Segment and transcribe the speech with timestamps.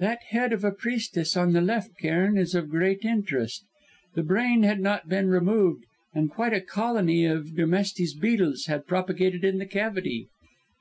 [0.00, 3.62] "That head of a priestess on the left, Cairn, is of great interest.
[4.16, 9.44] The brain had not been removed, and quite a colony of Dermestes Beetles had propagated
[9.44, 10.26] in the cavity.